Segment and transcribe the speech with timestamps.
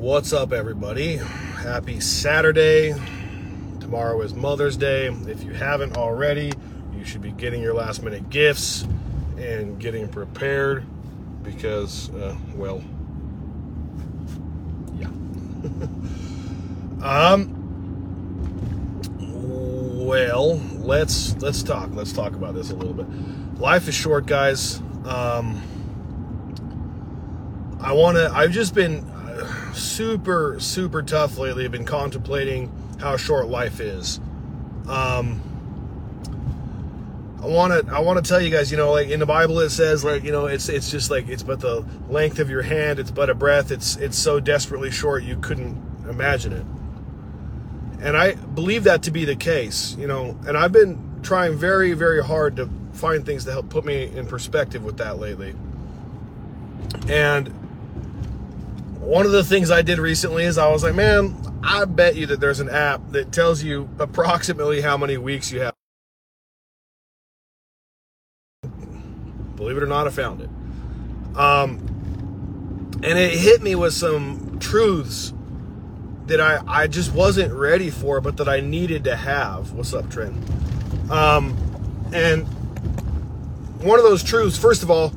[0.00, 1.16] What's up, everybody?
[1.16, 2.94] Happy Saturday.
[3.80, 5.08] Tomorrow is Mother's Day.
[5.08, 6.54] If you haven't already,
[6.96, 8.88] you should be getting your last minute gifts
[9.36, 10.86] and getting prepared
[11.42, 12.82] because, uh, well,
[14.98, 15.08] yeah.
[17.06, 17.50] um,
[20.06, 21.90] well, let's let's talk.
[21.92, 23.60] Let's talk about this a little bit.
[23.60, 24.80] Life is short, guys.
[25.04, 25.62] Um,
[27.82, 28.32] I want to.
[28.34, 29.04] I've just been
[29.74, 31.64] super super tough lately.
[31.64, 32.70] I've been contemplating
[33.00, 34.20] how short life is.
[34.88, 35.42] Um,
[37.42, 39.60] I want to I want to tell you guys, you know, like in the Bible
[39.60, 42.62] it says like, you know, it's it's just like it's but the length of your
[42.62, 43.70] hand, it's but a breath.
[43.70, 45.76] It's it's so desperately short you couldn't
[46.08, 46.66] imagine it.
[48.02, 51.94] And I believe that to be the case, you know, and I've been trying very
[51.94, 55.54] very hard to find things to help put me in perspective with that lately.
[57.08, 57.54] And
[59.00, 62.26] one of the things I did recently is I was like, man, I bet you
[62.26, 65.74] that there's an app that tells you approximately how many weeks you have.
[69.56, 70.50] Believe it or not, I found it.
[71.36, 71.78] Um,
[73.02, 75.32] and it hit me with some truths
[76.26, 79.72] that I, I just wasn't ready for, but that I needed to have.
[79.72, 80.36] What's up, Trent?
[81.10, 81.56] Um,
[82.12, 82.46] and
[83.82, 85.12] one of those truths, first of all,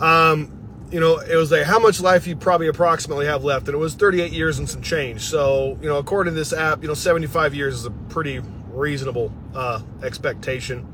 [0.00, 0.59] um,
[0.90, 3.78] you know, it was like how much life you probably approximately have left, and it
[3.78, 5.20] was 38 years and some change.
[5.22, 9.32] So, you know, according to this app, you know, 75 years is a pretty reasonable
[9.54, 10.86] uh, expectation.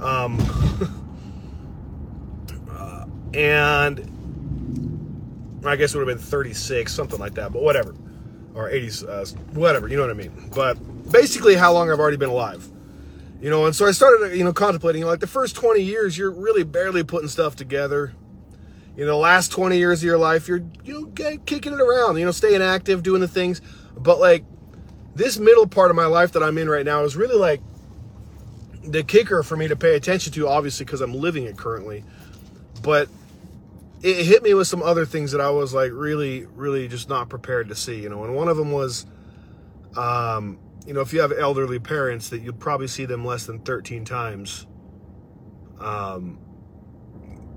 [0.00, 0.38] Um,
[2.70, 4.00] uh, and
[5.64, 7.94] I guess it would have been 36, something like that, but whatever,
[8.54, 9.88] or 80s, uh, whatever.
[9.88, 10.50] You know what I mean?
[10.52, 10.74] But
[11.12, 12.68] basically, how long I've already been alive.
[13.40, 16.30] You know, and so I started, you know, contemplating, like the first 20 years, you're
[16.30, 18.14] really barely putting stuff together
[19.04, 22.24] know, the last 20 years of your life, you're, you know, kicking it around, you
[22.24, 23.60] know, staying active, doing the things.
[23.96, 24.44] But like
[25.14, 27.60] this middle part of my life that I'm in right now is really like
[28.82, 32.04] the kicker for me to pay attention to, obviously, because I'm living it currently.
[32.82, 33.08] But
[34.02, 37.28] it hit me with some other things that I was like really, really just not
[37.28, 38.24] prepared to see, you know.
[38.24, 39.06] And one of them was,
[39.96, 43.58] um, you know, if you have elderly parents, that you'll probably see them less than
[43.60, 44.66] 13 times.
[45.80, 46.38] Um,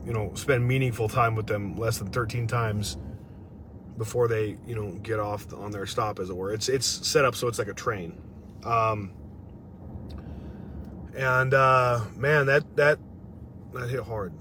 [0.09, 2.97] you know, spend meaningful time with them less than 13 times
[3.95, 6.51] before they, you know, get off on their stop, as it were.
[6.51, 8.19] It's it's set up so it's like a train.
[8.63, 9.11] Um,
[11.15, 12.97] and uh, man, that that
[13.73, 14.33] that hit hard.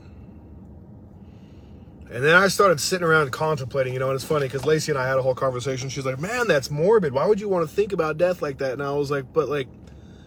[2.11, 4.99] And then I started sitting around contemplating, you know, and it's funny because Lacey and
[4.99, 5.91] I had a whole conversation.
[5.91, 7.13] She's like, "Man, that's morbid.
[7.13, 9.51] Why would you want to think about death like that?" And I was like, "But
[9.51, 9.69] like,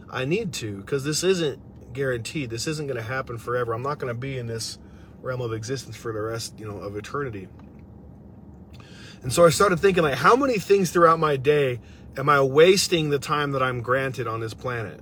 [0.07, 2.51] I need to because this isn't guaranteed.
[2.51, 3.73] This isn't going to happen forever.
[3.73, 4.77] I'm not going to be in this."
[5.21, 7.47] Realm of existence for the rest, you know, of eternity.
[9.23, 11.79] And so I started thinking like how many things throughout my day
[12.17, 14.99] am I wasting the time that I'm granted on this planet?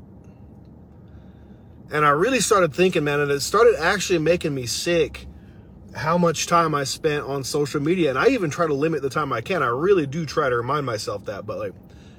[1.91, 5.25] And I really started thinking, man, and it started actually making me sick
[5.95, 8.11] how much time I spent on social media.
[8.11, 9.63] And I even try to limit the time I can.
[9.63, 11.73] I really do try to remind myself that, but like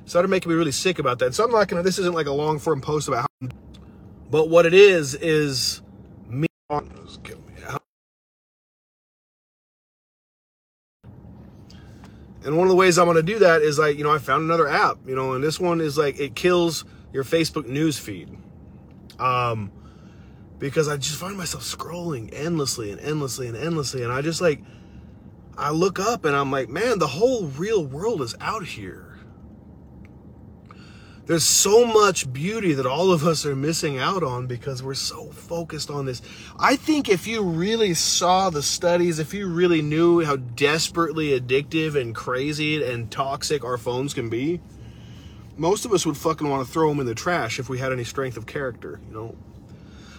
[0.07, 1.35] started making me really sick about that.
[1.35, 3.49] So I'm not gonna this isn't like a long form post about how
[4.31, 5.83] but what it is is
[6.29, 6.47] me
[12.45, 14.19] And one of the ways I'm going to do that is like, you know, I
[14.19, 17.99] found another app, you know, and this one is like, it kills your Facebook news
[17.99, 18.37] feed.
[19.19, 19.71] Um,
[20.59, 24.05] because I just find myself scrolling endlessly and endlessly and endlessly.
[24.05, 24.63] And I just like,
[25.57, 29.10] I look up and I'm like, man, the whole real world is out here.
[31.31, 35.27] There's so much beauty that all of us are missing out on because we're so
[35.31, 36.21] focused on this.
[36.59, 41.95] I think if you really saw the studies, if you really knew how desperately addictive
[41.95, 44.61] and crazy and toxic our phones can be,
[45.57, 47.93] most of us would fucking want to throw them in the trash if we had
[47.93, 49.37] any strength of character, you know.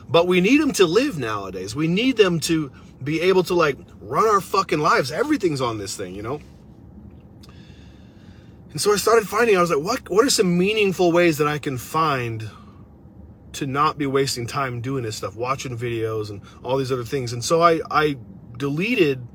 [0.08, 1.76] But we need them to live nowadays.
[1.76, 2.72] We need them to
[3.04, 5.12] be able to like run our fucking lives.
[5.12, 6.40] Everything's on this thing, you know.
[8.72, 11.48] And so I started finding, I was like, what, what are some meaningful ways that
[11.48, 12.50] I can find
[13.54, 17.34] to not be wasting time doing this stuff, watching videos and all these other things.
[17.34, 18.18] And so I, I
[18.58, 19.28] deleted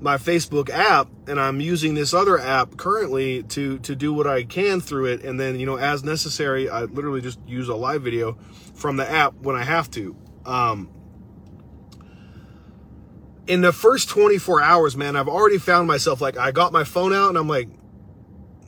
[0.00, 4.42] my Facebook app and I'm using this other app currently to, to do what I
[4.42, 5.22] can through it.
[5.22, 8.36] And then, you know, as necessary, I literally just use a live video
[8.74, 10.16] from the app when I have to.
[10.44, 10.90] Um,
[13.46, 17.12] in the first 24 hours, man, I've already found myself like, I got my phone
[17.12, 17.68] out and I'm like,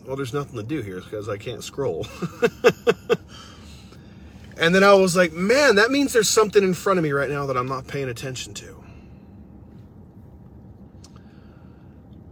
[0.06, 2.06] well, there's nothing to do here because I can't scroll.
[4.58, 7.30] and then I was like, man, that means there's something in front of me right
[7.30, 8.84] now that I'm not paying attention to.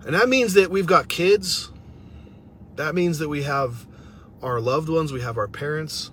[0.04, 1.70] And that means that we've got kids.
[2.76, 3.86] That means that we have
[4.42, 6.10] our loved ones, we have our parents.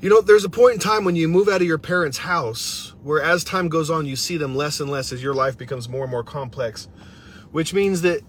[0.00, 2.94] You know, there's a point in time when you move out of your parents' house
[3.02, 5.88] where as time goes on, you see them less and less as your life becomes
[5.88, 6.86] more and more complex,
[7.50, 8.22] which means that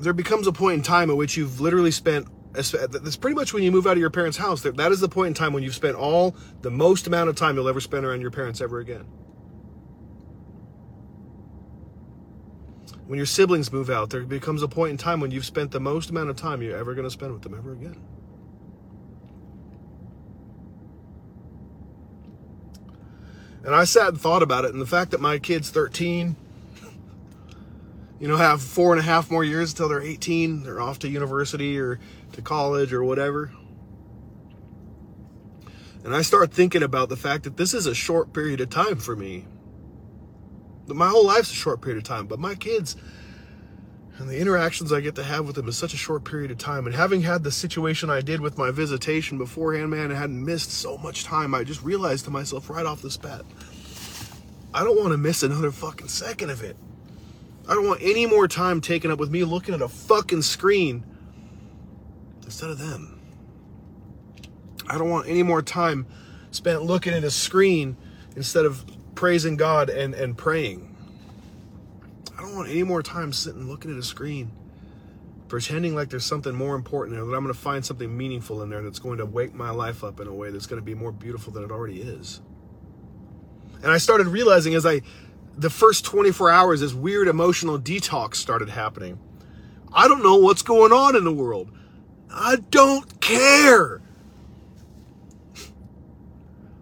[0.00, 3.62] there becomes a point in time at which you've literally spent that's pretty much when
[3.62, 4.62] you move out of your parents' house.
[4.62, 7.54] That is the point in time when you've spent all the most amount of time
[7.54, 9.04] you'll ever spend around your parents ever again.
[13.06, 15.80] When your siblings move out, there becomes a point in time when you've spent the
[15.80, 18.00] most amount of time you're ever going to spend with them ever again.
[23.64, 26.34] And I sat and thought about it, and the fact that my kid's 13,
[28.20, 31.08] you know, have four and a half more years until they're 18, they're off to
[31.08, 31.98] university or
[32.32, 33.50] to college or whatever.
[36.04, 38.96] And I start thinking about the fact that this is a short period of time
[38.96, 39.46] for me.
[40.86, 42.96] My whole life's a short period of time, but my kids
[44.18, 46.58] and the interactions I get to have with them is such a short period of
[46.58, 46.86] time.
[46.86, 50.72] And having had the situation I did with my visitation beforehand, man, I hadn't missed
[50.72, 51.54] so much time.
[51.54, 53.46] I just realized to myself right off the bat,
[54.74, 56.76] I don't want to miss another fucking second of it.
[57.70, 61.04] I don't want any more time taken up with me looking at a fucking screen
[62.44, 63.20] instead of them.
[64.88, 66.08] I don't want any more time
[66.50, 67.96] spent looking at a screen
[68.34, 68.84] instead of
[69.14, 70.96] praising God and, and praying.
[72.36, 74.50] I don't want any more time sitting looking at a screen,
[75.46, 78.68] pretending like there's something more important there, that I'm going to find something meaningful in
[78.68, 80.96] there that's going to wake my life up in a way that's going to be
[80.96, 82.40] more beautiful than it already is.
[83.84, 85.02] And I started realizing as I,
[85.60, 89.18] the first 24 hours, this weird emotional detox started happening.
[89.92, 91.70] I don't know what's going on in the world.
[92.30, 94.00] I don't care.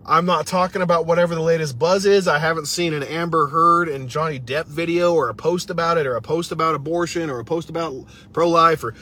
[0.06, 2.28] I'm not talking about whatever the latest buzz is.
[2.28, 6.06] I haven't seen an Amber Heard and Johnny Depp video or a post about it
[6.06, 8.94] or a post about abortion or a post about pro life or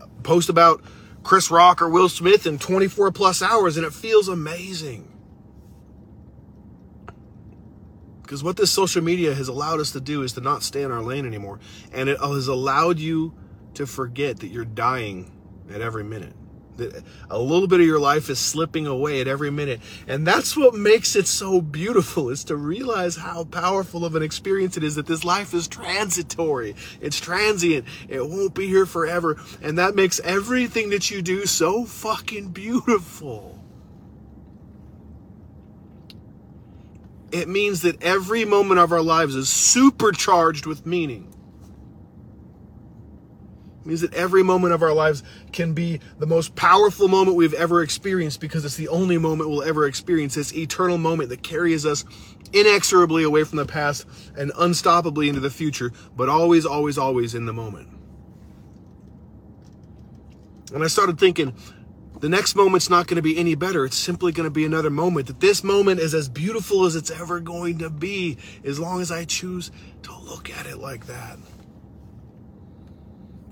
[0.00, 0.82] a post about
[1.22, 5.09] Chris Rock or Will Smith in 24 plus hours, and it feels amazing.
[8.30, 10.92] Because what this social media has allowed us to do is to not stay in
[10.92, 11.58] our lane anymore.
[11.92, 13.34] And it has allowed you
[13.74, 15.32] to forget that you're dying
[15.68, 16.34] at every minute
[16.76, 19.80] that a little bit of your life is slipping away at every minute.
[20.06, 24.76] And that's what makes it so beautiful is to realize how powerful of an experience
[24.76, 26.76] it is that this life is transitory.
[27.00, 27.84] It's transient.
[28.08, 29.42] It won't be here forever.
[29.60, 33.59] And that makes everything that you do so fucking beautiful.
[37.32, 41.28] It means that every moment of our lives is supercharged with meaning
[43.82, 45.22] It means that every moment of our lives
[45.52, 49.62] can be the most powerful moment we've ever experienced because it's the only moment we'll
[49.62, 50.34] ever experience.
[50.34, 52.04] This eternal moment that carries us
[52.52, 54.06] inexorably away from the past
[54.36, 57.88] and unstoppably into the future, but always, always, always in the moment.
[60.74, 61.54] And I started thinking,
[62.20, 63.86] the next moment's not going to be any better.
[63.86, 65.26] It's simply going to be another moment.
[65.26, 69.10] That this moment is as beautiful as it's ever going to be as long as
[69.10, 69.70] I choose
[70.02, 71.38] to look at it like that.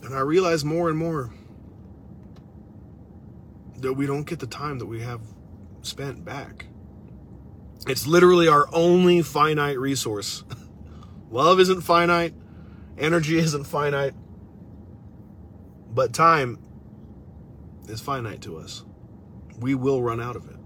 [0.02, 1.32] And I realize more and more
[3.78, 5.20] that we don't get the time that we have
[5.82, 6.66] spent back.
[7.86, 10.44] It's literally our only finite resource.
[11.30, 12.34] Love isn't finite,
[12.98, 14.14] energy isn't finite,
[15.94, 16.58] but time
[17.88, 18.85] is finite to us.
[19.59, 20.57] We will run out of it.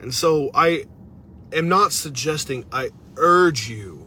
[0.00, 0.86] And so I
[1.52, 4.06] am not suggesting, I urge you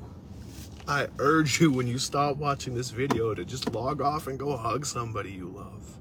[0.89, 4.57] I urge you when you stop watching this video to just log off and go
[4.57, 5.99] hug somebody you love.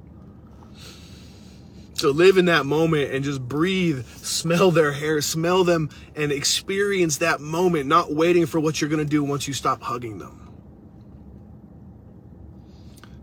[1.97, 7.19] To live in that moment and just breathe, smell their hair, smell them, and experience
[7.19, 10.48] that moment, not waiting for what you're going to do once you stop hugging them.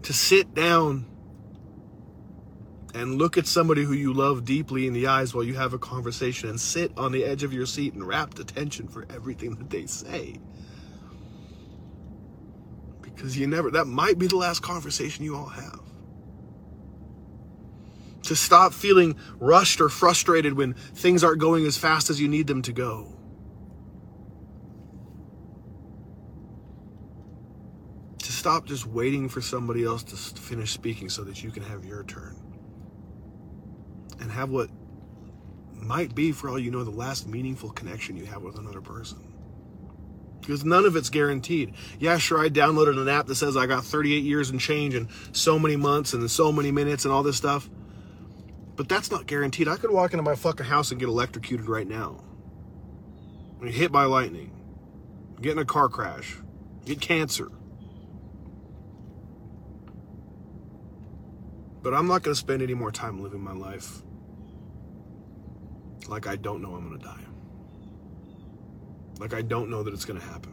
[0.06, 1.06] To sit down
[2.96, 5.78] and look at somebody who you love deeply in the eyes while you have a
[5.78, 9.70] conversation and sit on the edge of your seat and rapt attention for everything that
[9.70, 10.40] they say
[13.16, 15.80] because you never, that might be the last conversation you all have.
[18.24, 22.48] To stop feeling rushed or frustrated when things aren't going as fast as you need
[22.48, 23.18] them to go.
[28.20, 31.84] To stop just waiting for somebody else to finish speaking so that you can have
[31.84, 32.36] your turn.
[34.22, 34.70] And have what
[35.74, 39.34] might be, for all you know, the last meaningful connection you have with another person
[40.42, 41.74] because none of it's guaranteed.
[41.98, 45.08] Yeah, sure, I downloaded an app that says I got 38 years and change and
[45.32, 47.68] so many months and so many minutes and all this stuff.
[48.76, 49.68] But that's not guaranteed.
[49.68, 52.24] I could walk into my fucking house and get electrocuted right now.
[53.60, 54.52] I mean, hit by lightning.
[55.42, 56.38] get in a car crash,
[56.86, 57.50] get cancer.
[61.86, 64.02] But I'm not going to spend any more time living my life
[66.08, 67.24] like I don't know I'm going to die.
[69.20, 70.52] Like I don't know that it's going to happen.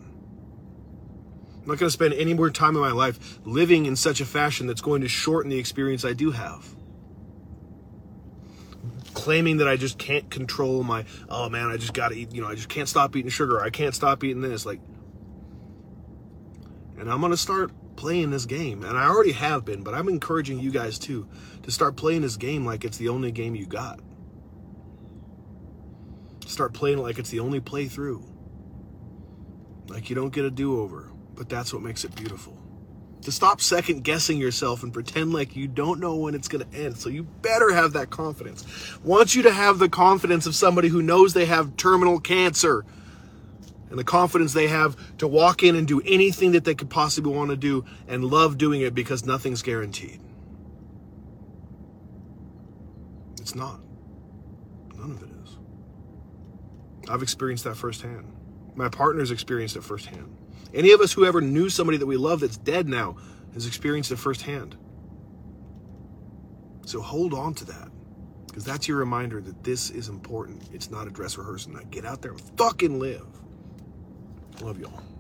[1.55, 4.27] I'm not going to spend any more time in my life living in such a
[4.27, 6.69] fashion that's going to shorten the experience I do have.
[9.15, 12.43] Claiming that I just can't control my, oh man, I just got to eat, you
[12.43, 13.63] know, I just can't stop eating sugar.
[13.63, 14.67] I can't stop eating this.
[14.67, 14.81] Like,
[16.99, 18.83] and I'm going to start playing this game.
[18.85, 21.29] And I already have been, but I'm encouraging you guys too
[21.63, 24.01] to start playing this game like it's the only game you got.
[26.47, 28.23] Start playing like it's the only playthrough.
[29.89, 32.59] Like you don't get a do over, but that's what makes it beautiful.
[33.23, 36.77] To stop second guessing yourself and pretend like you don't know when it's going to
[36.77, 36.97] end.
[36.97, 38.65] So you better have that confidence.
[39.05, 42.85] Want you to have the confidence of somebody who knows they have terminal cancer
[43.93, 47.31] and the confidence they have to walk in and do anything that they could possibly
[47.31, 50.19] want to do and love doing it because nothing's guaranteed.
[53.39, 53.81] It's not.
[54.97, 55.59] None of it is.
[57.07, 58.33] I've experienced that firsthand.
[58.75, 60.39] My partner's experienced it firsthand.
[60.73, 63.17] Any of us who ever knew somebody that we love that's dead now
[63.53, 64.75] has experienced it firsthand.
[66.87, 67.91] So hold on to that.
[68.47, 70.71] Because that's your reminder that this is important.
[70.73, 71.73] It's not a dress rehearsal.
[71.73, 73.42] Now get out there and fucking live.
[74.63, 75.12] Love y'all.